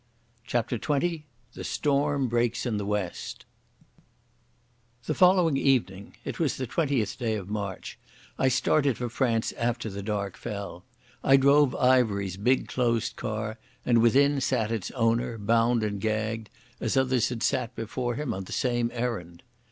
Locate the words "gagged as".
16.01-16.97